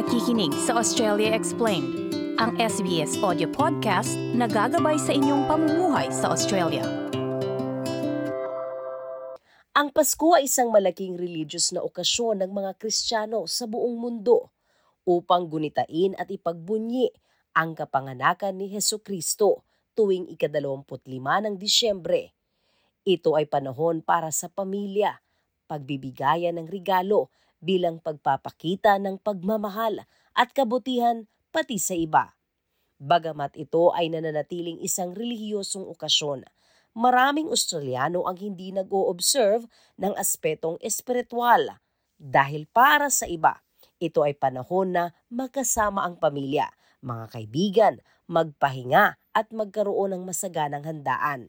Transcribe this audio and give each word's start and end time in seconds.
nakikinig 0.00 0.56
sa 0.56 0.80
Australia 0.80 1.36
Explained, 1.36 2.16
ang 2.40 2.56
SBS 2.56 3.20
audio 3.20 3.44
podcast 3.52 4.16
na 4.32 4.48
gagabay 4.48 4.96
sa 4.96 5.12
inyong 5.12 5.44
pamumuhay 5.44 6.08
sa 6.08 6.32
Australia. 6.32 6.80
Ang 9.76 9.92
Pasko 9.92 10.40
ay 10.40 10.48
isang 10.48 10.72
malaking 10.72 11.20
religious 11.20 11.68
na 11.76 11.84
okasyon 11.84 12.40
ng 12.40 12.48
mga 12.48 12.80
Kristiyano 12.80 13.44
sa 13.44 13.68
buong 13.68 14.00
mundo 14.00 14.48
upang 15.04 15.52
gunitain 15.52 16.16
at 16.16 16.32
ipagbunyi 16.32 17.12
ang 17.52 17.76
kapanganakan 17.76 18.56
ni 18.56 18.72
Heso 18.72 19.04
Kristo 19.04 19.68
tuwing 19.92 20.32
ikadalawamput-lima 20.32 21.44
ng 21.44 21.60
Disyembre. 21.60 22.32
Ito 23.04 23.36
ay 23.36 23.52
panahon 23.52 24.00
para 24.00 24.32
sa 24.32 24.48
pamilya, 24.48 25.20
pagbibigayan 25.68 26.56
ng 26.56 26.72
regalo 26.72 27.28
bilang 27.60 28.00
pagpapakita 28.00 28.96
ng 28.98 29.20
pagmamahal 29.20 30.04
at 30.34 30.48
kabutihan 30.56 31.28
pati 31.52 31.76
sa 31.76 31.94
iba. 31.94 32.34
Bagamat 33.00 33.56
ito 33.56 33.92
ay 33.96 34.12
nananatiling 34.12 34.80
isang 34.84 35.16
relihiyosong 35.16 35.88
okasyon, 35.88 36.44
maraming 36.92 37.48
Australiano 37.48 38.28
ang 38.28 38.36
hindi 38.36 38.72
nag-o-observe 38.72 39.64
ng 39.96 40.12
aspetong 40.16 40.76
espiritual 40.84 41.80
dahil 42.20 42.68
para 42.68 43.08
sa 43.08 43.24
iba, 43.24 43.64
ito 43.96 44.20
ay 44.20 44.36
panahon 44.36 44.92
na 44.92 45.04
magkasama 45.32 46.04
ang 46.04 46.20
pamilya, 46.20 46.68
mga 47.00 47.24
kaibigan, 47.32 47.94
magpahinga 48.28 49.16
at 49.32 49.48
magkaroon 49.56 50.12
ng 50.12 50.22
masaganang 50.28 50.84
handaan. 50.84 51.48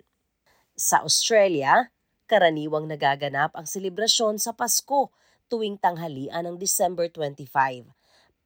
Sa 0.80 1.04
Australia, 1.04 1.92
karaniwang 2.32 2.88
nagaganap 2.88 3.52
ang 3.52 3.68
selebrasyon 3.68 4.40
sa 4.40 4.56
Pasko 4.56 5.12
tuwing 5.52 5.76
tanghalian 5.76 6.48
ng 6.48 6.56
December 6.56 7.12
25. 7.12 7.92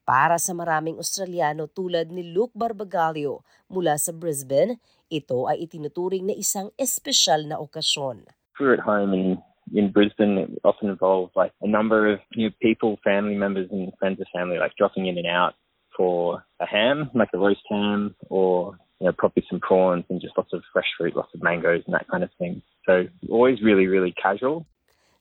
Para 0.02 0.42
sa 0.42 0.58
maraming 0.58 0.98
Australiano 0.98 1.70
tulad 1.70 2.10
ni 2.10 2.34
Luke 2.34 2.54
Barbagalio 2.58 3.46
mula 3.70 3.94
sa 4.02 4.10
Brisbane, 4.10 4.82
ito 5.06 5.46
ay 5.46 5.70
itinuturing 5.70 6.26
na 6.26 6.34
isang 6.34 6.74
espesyal 6.82 7.46
na 7.46 7.62
okasyon. 7.62 8.26
We're 8.58 8.74
at 8.74 8.82
home 8.82 9.14
in, 9.14 9.38
in 9.78 9.94
Brisbane, 9.94 10.42
it 10.42 10.50
often 10.66 10.90
involves 10.90 11.34
like 11.38 11.54
a 11.62 11.70
number 11.70 12.10
of 12.10 12.18
know, 12.50 12.54
people, 12.58 12.98
family 13.06 13.38
members 13.38 13.70
and 13.70 13.94
friends 14.02 14.18
of 14.18 14.26
family 14.34 14.58
like 14.58 14.74
dropping 14.78 15.06
in 15.06 15.22
and 15.22 15.30
out 15.30 15.54
for 15.94 16.42
a 16.58 16.66
ham, 16.66 17.14
like 17.14 17.30
a 17.34 17.38
roast 17.38 17.66
ham, 17.70 18.16
or 18.30 18.78
you 19.00 19.06
know, 19.06 19.14
probably 19.14 19.46
some 19.50 19.60
prawns 19.60 20.06
and 20.10 20.22
just 20.22 20.38
lots 20.38 20.54
of 20.54 20.62
fresh 20.74 20.90
fruit, 20.98 21.16
lots 21.16 21.34
of 21.34 21.44
mangoes 21.44 21.84
and 21.86 21.94
that 21.94 22.08
kind 22.10 22.24
of 22.24 22.30
thing. 22.38 22.62
So 22.86 23.06
always 23.30 23.62
really, 23.62 23.88
really 23.88 24.14
casual. 24.14 24.66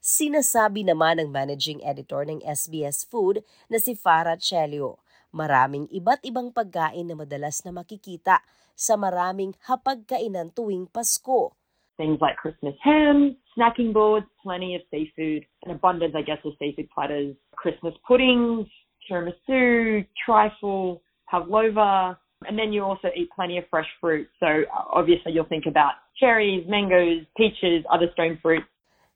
Sinasabi 0.05 0.85
naman 0.85 1.17
ng 1.17 1.33
managing 1.33 1.81
editor 1.81 2.21
ng 2.29 2.37
SBS 2.45 3.09
Food 3.09 3.41
na 3.73 3.81
si 3.81 3.97
Farah 3.97 4.37
Chelio, 4.37 5.01
maraming 5.33 5.89
iba't 5.89 6.21
ibang 6.21 6.53
pagkain 6.53 7.09
na 7.09 7.17
madalas 7.17 7.65
na 7.65 7.73
makikita 7.73 8.45
sa 8.77 8.93
maraming 9.01 9.57
hapagkainan 9.65 10.53
tuwing 10.53 10.85
Pasko. 10.93 11.57
Things 11.97 12.21
like 12.21 12.37
Christmas 12.37 12.77
ham, 12.85 13.33
snacking 13.57 13.97
boards, 13.97 14.29
plenty 14.45 14.77
of 14.77 14.85
seafood, 14.93 15.41
an 15.65 15.73
abundance, 15.73 16.13
I 16.13 16.21
guess, 16.21 16.37
of 16.45 16.53
seafood 16.61 16.85
platters, 16.93 17.33
Christmas 17.57 17.97
puddings, 18.05 18.69
tiramisu, 19.09 20.05
trifle, 20.21 21.01
pavlova, 21.25 22.13
and 22.45 22.53
then 22.53 22.69
you 22.69 22.85
also 22.85 23.09
eat 23.17 23.33
plenty 23.33 23.57
of 23.57 23.65
fresh 23.73 23.89
fruit. 23.97 24.29
So 24.37 24.69
obviously 24.69 25.33
you'll 25.33 25.49
think 25.49 25.65
about 25.65 25.97
cherries, 26.21 26.61
mangoes, 26.69 27.25
peaches, 27.33 27.81
other 27.89 28.05
stone 28.13 28.37
fruit. 28.37 28.61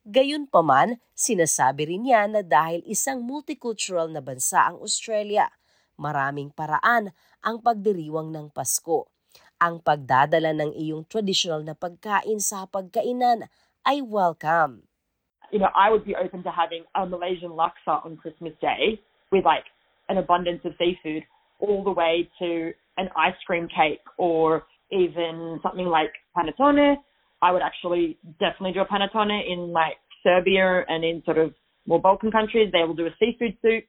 Gayunpaman, 0.09 0.97
sinasabi 1.13 1.93
rin 1.93 2.09
niya 2.09 2.25
na 2.25 2.41
dahil 2.41 2.81
isang 2.89 3.21
multicultural 3.21 4.09
na 4.09 4.25
bansa 4.25 4.65
ang 4.65 4.81
Australia, 4.81 5.53
maraming 6.01 6.49
paraan 6.49 7.13
ang 7.45 7.61
pagdiriwang 7.61 8.33
ng 8.33 8.49
Pasko. 8.49 9.05
Ang 9.61 9.85
pagdadala 9.85 10.57
ng 10.57 10.73
iyong 10.73 11.05
traditional 11.05 11.61
na 11.61 11.77
pagkain 11.77 12.41
sa 12.41 12.65
pagkainan 12.65 13.53
ay 13.85 14.01
welcome. 14.01 14.89
You 15.53 15.61
know, 15.61 15.69
I 15.77 15.93
would 15.93 16.09
be 16.09 16.17
open 16.17 16.41
to 16.41 16.49
having 16.49 16.89
a 16.97 17.05
Malaysian 17.05 17.53
laksa 17.53 18.01
on 18.01 18.17
Christmas 18.17 18.57
Day 18.57 18.97
with 19.29 19.45
like 19.45 19.69
an 20.09 20.17
abundance 20.17 20.65
of 20.65 20.73
seafood 20.81 21.21
all 21.61 21.85
the 21.85 21.93
way 21.93 22.25
to 22.41 22.73
an 22.97 23.13
ice 23.13 23.37
cream 23.45 23.69
cake 23.69 24.01
or 24.17 24.65
even 24.89 25.61
something 25.61 25.85
like 25.85 26.17
panettone 26.33 26.97
I 27.39 27.55
would 27.55 27.63
actually 27.63 28.19
definitely 28.39 28.75
do 28.75 28.83
a 28.83 28.89
panettone 28.89 29.31
in 29.31 29.71
like 29.71 29.99
Serbia 30.23 30.83
and 30.91 31.07
in 31.07 31.23
sort 31.23 31.39
of 31.39 31.55
more 31.87 31.99
Balkan 31.99 32.31
countries. 32.31 32.71
They 32.71 32.83
will 32.83 32.97
do 32.97 33.07
a 33.07 33.15
seafood 33.15 33.55
soup. 33.63 33.87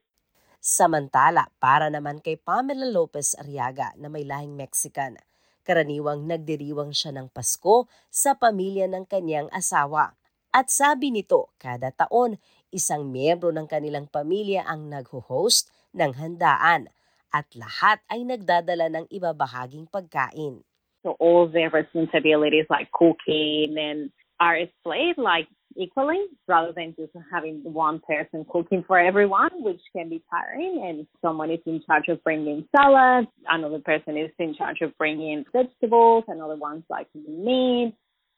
Samantala, 0.61 1.49
para 1.57 1.89
naman 1.89 2.21
kay 2.21 2.37
Pamela 2.37 2.85
Lopez 2.85 3.33
Ariaga 3.33 3.97
na 3.97 4.13
may 4.13 4.21
lahing 4.21 4.53
Mexican, 4.53 5.17
karaniwang 5.65 6.29
nagdiriwang 6.29 6.93
siya 6.93 7.17
ng 7.17 7.33
Pasko 7.33 7.89
sa 8.13 8.37
pamilya 8.37 8.85
ng 8.85 9.09
kanyang 9.09 9.49
asawa. 9.49 10.13
At 10.53 10.69
sabi 10.69 11.09
nito, 11.09 11.49
kada 11.57 11.89
taon, 11.89 12.37
isang 12.69 13.09
miyembro 13.09 13.49
ng 13.49 13.65
kanilang 13.65 14.05
pamilya 14.05 14.63
ang 14.69 14.85
nagho-host 14.85 15.73
ng 15.97 16.13
handaan 16.15 16.93
at 17.31 17.47
lahat 17.55 18.03
ay 18.11 18.21
nagdadala 18.27 18.91
ng 18.91 19.05
ibabahaging 19.09 19.87
pagkain. 19.87 20.61
So 21.03 21.17
all 21.19 21.47
their 21.47 21.69
responsibilities 21.69 22.65
like 22.69 22.91
cooking 22.91 23.75
and 23.77 24.11
are 24.39 24.57
split 24.79 25.17
like 25.17 25.47
equally 25.77 26.19
rather 26.47 26.73
than 26.73 26.95
just 26.97 27.13
having 27.31 27.61
one 27.63 28.01
person 28.01 28.45
cooking 28.49 28.83
for 28.85 28.99
everyone, 28.99 29.51
which 29.63 29.81
can 29.95 30.09
be 30.09 30.21
tiring. 30.29 30.83
And 30.85 31.07
someone 31.21 31.51
is 31.51 31.63
in 31.65 31.81
charge 31.85 32.07
of 32.09 32.23
bringing 32.23 32.67
salad, 32.75 33.27
another 33.47 33.79
person 33.79 34.17
is 34.17 34.31
in 34.39 34.55
charge 34.55 34.81
of 34.81 34.97
bringing 34.97 35.45
vegetables, 35.53 36.25
another 36.27 36.55
one's 36.55 36.83
like 36.89 37.07
meat 37.15 37.93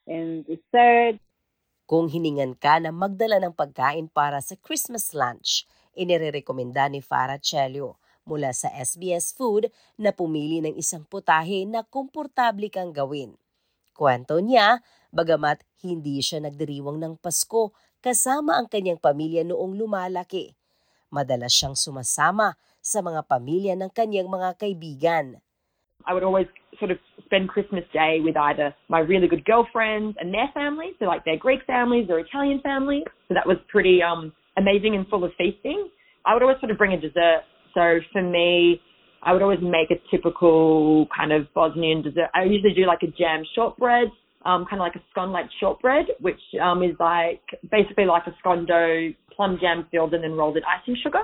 and 0.07 0.45
dessert. 0.45 1.19
Kung 1.83 2.07
hiningan 2.07 2.55
ka 2.59 2.79
na 2.79 2.95
magdala 2.95 3.43
ng 3.43 3.53
pagkain 3.53 4.07
para 4.07 4.39
sa 4.39 4.55
Christmas 4.55 5.11
lunch, 5.11 5.67
inirekomenda 5.99 6.87
ni 6.87 7.03
Farah 7.03 7.39
Chelio 7.39 7.99
mula 8.23 8.55
sa 8.55 8.71
SBS 8.71 9.35
Food 9.35 9.69
na 9.99 10.15
pumili 10.15 10.63
ng 10.63 10.75
isang 10.79 11.03
putahe 11.07 11.67
na 11.67 11.83
komportable 11.83 12.67
kang 12.71 12.95
gawin. 12.95 13.35
Kwento 13.93 14.41
niya, 14.41 14.81
bagamat 15.13 15.61
hindi 15.85 16.23
siya 16.23 16.41
nagdiriwang 16.41 16.97
ng 16.97 17.13
Pasko 17.21 17.75
kasama 18.01 18.57
ang 18.57 18.67
kanyang 18.67 18.97
pamilya 18.97 19.45
noong 19.45 19.77
lumalaki. 19.77 20.57
Madalas 21.13 21.53
siyang 21.53 21.77
sumasama 21.77 22.57
sa 22.81 22.99
mga 23.05 23.21
pamilya 23.29 23.73
ng 23.77 23.91
kanyang 23.93 24.27
mga 24.27 24.57
kaibigan. 24.57 25.37
I 26.03 26.11
would 26.11 26.25
always 26.25 26.49
sort 26.81 26.91
of 26.91 26.99
spend 27.23 27.47
Christmas 27.47 27.85
Day 27.95 28.19
with 28.19 28.35
either 28.35 28.75
my 28.89 28.99
really 28.99 29.29
good 29.29 29.45
girlfriends 29.45 30.19
and 30.19 30.33
their 30.33 30.51
families, 30.51 30.97
so 30.99 31.05
like 31.05 31.23
their 31.23 31.39
Greek 31.39 31.63
families 31.63 32.11
or 32.11 32.19
Italian 32.19 32.59
families. 32.59 33.07
So 33.29 33.37
that 33.37 33.47
was 33.47 33.55
pretty 33.71 34.03
um, 34.03 34.33
amazing 34.57 34.97
and 34.97 35.07
full 35.07 35.23
of 35.23 35.31
feasting. 35.37 35.87
I 36.25 36.33
would 36.33 36.43
always 36.43 36.59
sort 36.59 36.71
of 36.71 36.77
bring 36.81 36.91
a 36.91 36.99
dessert 36.99 37.47
So 37.73 37.99
for 38.11 38.21
me, 38.21 38.81
I 39.23 39.31
would 39.31 39.41
always 39.41 39.63
make 39.63 39.89
a 39.89 39.99
typical 40.11 41.07
kind 41.15 41.31
of 41.31 41.47
Bosnian 41.53 42.03
dessert. 42.03 42.29
I 42.35 42.43
usually 42.43 42.73
do 42.73 42.85
like 42.85 43.03
a 43.03 43.11
jam 43.11 43.43
shortbread, 43.55 44.11
um, 44.45 44.65
kind 44.67 44.81
of 44.81 44.85
like 44.85 44.95
a 44.95 45.03
scone-like 45.11 45.47
shortbread, 45.59 46.07
which 46.19 46.41
um, 46.61 46.83
is 46.83 46.95
like 46.99 47.41
basically 47.71 48.05
like 48.05 48.27
a 48.27 48.35
scone 48.39 48.65
dough, 48.65 49.15
plum 49.35 49.57
jam 49.61 49.87
filled 49.91 50.13
and 50.13 50.23
then 50.23 50.33
rolled 50.35 50.57
in 50.57 50.63
icing 50.67 50.97
sugar. 51.01 51.23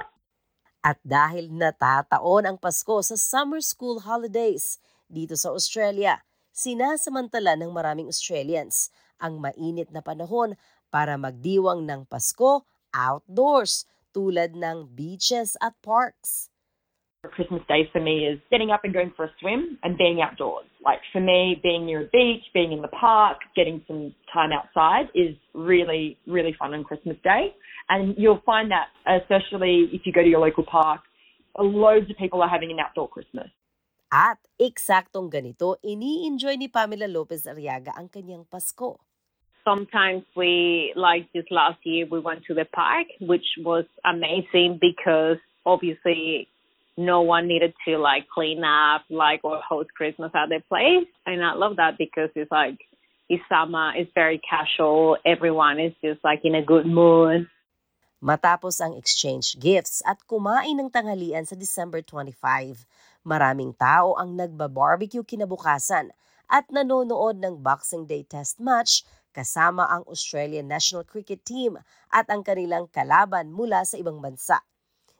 At 0.79 0.95
dahil 1.03 1.51
natataon 1.51 2.47
ang 2.47 2.55
Pasko 2.55 3.03
sa 3.03 3.19
summer 3.19 3.59
school 3.59 4.07
holidays 4.07 4.79
dito 5.11 5.35
sa 5.35 5.51
Australia, 5.51 6.23
sinasamantala 6.55 7.59
ng 7.59 7.75
maraming 7.75 8.07
Australians 8.07 8.87
ang 9.19 9.43
mainit 9.43 9.91
na 9.91 9.99
panahon 9.99 10.55
para 10.87 11.19
magdiwang 11.19 11.83
ng 11.83 12.07
Pasko 12.07 12.63
outdoors 12.95 13.83
tulad 14.11 14.57
ng 14.57 14.93
beaches 14.95 15.55
at 15.61 15.77
parks. 15.81 16.49
Christmas 17.27 17.61
Day 17.67 17.83
for 17.91 17.99
me 17.99 18.23
is 18.23 18.39
getting 18.47 18.71
up 18.71 18.87
and 18.87 18.93
going 18.93 19.11
for 19.11 19.25
a 19.27 19.31
swim 19.39 19.77
and 19.83 19.97
being 19.97 20.21
outdoors. 20.23 20.65
Like 20.79 21.03
for 21.11 21.19
me, 21.19 21.59
being 21.61 21.85
near 21.85 22.07
a 22.07 22.07
beach, 22.07 22.43
being 22.53 22.71
in 22.71 22.81
the 22.81 22.87
park, 22.95 23.43
getting 23.55 23.83
some 23.87 24.15
time 24.31 24.51
outside 24.55 25.11
is 25.13 25.35
really, 25.53 26.15
really 26.27 26.55
fun 26.57 26.73
on 26.73 26.87
Christmas 26.87 27.17
Day. 27.23 27.51
And 27.89 28.15
you'll 28.17 28.41
find 28.45 28.71
that, 28.71 28.87
especially 29.03 29.89
if 29.91 30.05
you 30.05 30.13
go 30.13 30.23
to 30.23 30.29
your 30.29 30.39
local 30.39 30.63
park, 30.63 31.01
loads 31.57 32.09
of 32.09 32.15
people 32.15 32.41
are 32.41 32.47
having 32.47 32.71
an 32.71 32.79
outdoor 32.79 33.09
Christmas. 33.09 33.51
At 34.09 34.39
eksaktong 34.57 35.29
ganito, 35.29 35.75
ini-enjoy 35.83 36.55
ni 36.55 36.71
Pamela 36.71 37.05
Lopez 37.05 37.45
Ariaga 37.45 37.93
ang 37.99 38.07
kanyang 38.07 38.47
Pasko. 38.47 39.08
Sometimes 39.69 40.23
we, 40.35 40.93
like 40.97 41.29
this 41.33 41.45
last 41.51 41.77
year, 41.85 42.07
we 42.09 42.19
went 42.19 42.41
to 42.45 42.53
the 42.57 42.65
park, 42.65 43.05
which 43.21 43.45
was 43.61 43.85
amazing 44.01 44.81
because 44.81 45.37
obviously 45.65 46.49
no 46.97 47.21
one 47.21 47.47
needed 47.47 47.73
to 47.85 47.97
like 47.97 48.25
clean 48.33 48.63
up, 48.65 49.05
like, 49.09 49.41
or 49.45 49.61
host 49.61 49.93
Christmas 49.93 50.31
at 50.33 50.49
their 50.49 50.65
place. 50.65 51.05
And 51.25 51.45
I 51.45 51.53
love 51.53 51.77
that 51.77 51.97
because 51.97 52.29
it's 52.33 52.51
like, 52.51 52.81
it's 53.29 53.43
summer, 53.45 53.93
it's 53.95 54.11
very 54.15 54.41
casual, 54.41 55.17
everyone 55.23 55.79
is 55.79 55.93
just 56.01 56.19
like 56.25 56.41
in 56.43 56.55
a 56.55 56.65
good 56.65 56.89
mood. 56.89 57.45
Matapos 58.19 58.83
ang 58.83 58.99
exchange 58.99 59.55
gifts 59.61 60.03
at 60.03 60.19
kumain 60.27 60.75
ng 60.75 60.91
tanghalian 60.91 61.47
sa 61.47 61.55
December 61.55 62.03
25, 62.03 62.83
maraming 63.23 63.71
tao 63.79 64.17
ang 64.19 64.35
nagba-barbecue 64.35 65.23
kinabukasan 65.23 66.11
at 66.49 66.67
nanonood 66.67 67.39
ng 67.39 67.61
Boxing 67.61 68.09
Day 68.09 68.25
Test 68.25 68.59
match 68.59 69.05
kasama 69.39 69.87
ang 69.87 70.03
Australian 70.11 70.67
National 70.67 71.07
Cricket 71.07 71.47
Team 71.47 71.79
at 72.11 72.27
ang 72.27 72.43
kanilang 72.43 72.91
kalaban 72.91 73.55
mula 73.55 73.87
sa 73.87 73.95
ibang 73.95 74.19
bansa. 74.19 74.59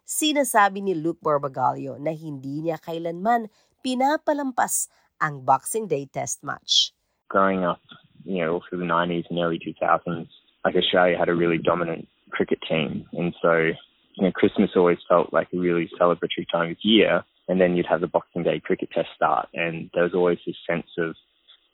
Sinasabi 0.04 0.84
ni 0.84 0.92
Luke 0.92 1.24
Barbagallo 1.24 1.96
na 1.96 2.12
hindi 2.12 2.60
niya 2.60 2.76
kailanman 2.84 3.48
pinapalampas 3.80 4.92
ang 5.24 5.48
Boxing 5.48 5.88
Day 5.88 6.04
Test 6.12 6.44
match. 6.44 6.92
Growing 7.32 7.64
up, 7.64 7.80
you 8.28 8.44
know, 8.44 8.60
through 8.68 8.84
the 8.84 8.90
90s 8.90 9.30
and 9.32 9.40
early 9.40 9.62
2000s, 9.62 10.28
like 10.66 10.76
Australia 10.76 11.16
had 11.16 11.30
a 11.30 11.38
really 11.38 11.62
dominant 11.62 12.10
cricket 12.36 12.60
team. 12.68 13.08
And 13.14 13.32
so, 13.40 13.72
you 14.20 14.24
know, 14.26 14.32
Christmas 14.36 14.76
always 14.76 15.00
felt 15.08 15.32
like 15.32 15.48
a 15.54 15.60
really 15.60 15.88
celebratory 15.96 16.50
time 16.52 16.72
of 16.72 16.78
year. 16.84 17.24
And 17.48 17.62
then 17.62 17.78
you'd 17.78 17.88
have 17.88 18.02
the 18.02 18.12
Boxing 18.12 18.44
Day 18.44 18.60
cricket 18.60 18.90
test 18.92 19.10
start. 19.16 19.48
And 19.54 19.90
there 19.94 20.04
was 20.04 20.14
always 20.14 20.40
this 20.46 20.60
sense 20.68 20.90
of, 20.98 21.16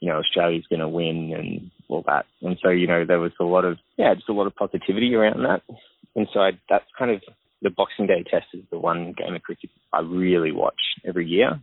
you 0.00 0.08
know, 0.08 0.18
Australia's 0.20 0.68
going 0.68 0.80
to 0.80 0.88
win 0.88 1.32
and 1.32 1.70
all 1.96 2.04
that. 2.04 2.28
And 2.44 2.60
so, 2.60 2.68
you 2.68 2.84
know, 2.84 3.08
there 3.08 3.20
was 3.20 3.32
a 3.40 3.48
lot 3.48 3.64
of, 3.64 3.80
yeah, 3.96 4.12
just 4.12 4.28
a 4.28 4.36
lot 4.36 4.44
of 4.44 4.52
positivity 4.52 5.16
around 5.16 5.40
that. 5.48 5.64
And 6.12 6.28
so 6.28 6.44
I, 6.44 6.60
that's 6.68 6.84
kind 7.00 7.08
of 7.08 7.24
the 7.64 7.72
Boxing 7.72 8.04
Day 8.04 8.20
test 8.28 8.52
is 8.52 8.68
the 8.68 8.76
one 8.76 9.16
game 9.16 9.32
of 9.32 9.40
cricket 9.40 9.72
I 9.96 10.04
really 10.04 10.52
watch 10.52 11.00
every 11.08 11.24
year. 11.24 11.56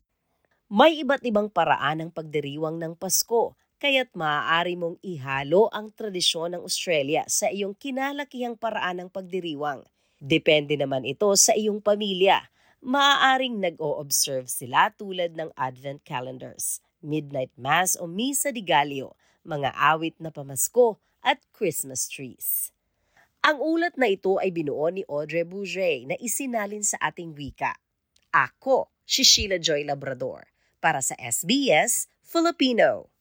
May 0.74 1.06
iba't 1.06 1.22
ibang 1.22 1.54
paraan 1.54 2.02
ng 2.02 2.10
pagdiriwang 2.10 2.82
ng 2.82 2.98
Pasko, 2.98 3.54
kaya't 3.78 4.10
maaari 4.18 4.74
mong 4.74 4.98
ihalo 5.06 5.70
ang 5.70 5.94
tradisyon 5.94 6.58
ng 6.58 6.66
Australia 6.66 7.22
sa 7.30 7.52
iyong 7.52 7.78
kinalakihang 7.78 8.58
paraan 8.58 9.06
ng 9.06 9.10
pagdiriwang. 9.14 9.86
Depende 10.18 10.74
naman 10.74 11.06
ito 11.06 11.30
sa 11.38 11.54
iyong 11.54 11.78
pamilya. 11.84 12.50
Maaaring 12.82 13.62
nag-o-observe 13.62 14.50
sila 14.50 14.90
tulad 14.98 15.38
ng 15.38 15.54
Advent 15.54 16.02
calendars, 16.08 16.82
Midnight 17.04 17.54
Mass 17.60 17.94
o 18.00 18.10
Misa 18.10 18.50
di 18.50 18.64
Gallo, 18.64 19.14
mga 19.44 19.76
awit 19.76 20.18
na 20.20 20.32
pamasko 20.32 21.00
at 21.24 21.40
Christmas 21.56 22.08
trees. 22.12 22.74
Ang 23.44 23.60
ulat 23.60 24.00
na 24.00 24.08
ito 24.08 24.40
ay 24.40 24.56
binuo 24.56 24.88
ni 24.88 25.04
Audrey 25.08 25.44
Bourget 25.44 26.08
na 26.08 26.16
isinalin 26.16 26.84
sa 26.84 26.96
ating 27.04 27.36
wika. 27.36 27.76
Ako, 28.32 28.88
si 29.04 29.28
Sheila 29.28 29.60
Joy 29.60 29.84
Labrador, 29.84 30.48
para 30.80 31.04
sa 31.04 31.16
SBS 31.20 32.08
Filipino. 32.24 33.12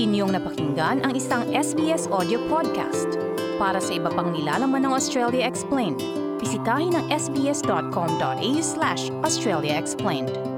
Inyong 0.00 0.32
napakinggan 0.32 1.04
ang 1.04 1.12
isang 1.12 1.44
SBS 1.52 2.08
audio 2.08 2.40
podcast. 2.48 3.20
Para 3.60 3.78
sa 3.78 3.92
iba 3.92 4.08
pang 4.08 4.32
nilalaman 4.32 4.88
ng 4.88 4.92
Australia 4.96 5.44
Explained, 5.44 6.00
bisitahin 6.40 6.96
ang 6.96 7.06
sbs.com.au 7.12 8.56
slash 8.64 9.12
Australia 9.22 9.76
Explained. 9.76 10.51